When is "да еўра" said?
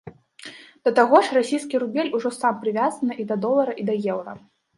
3.93-4.31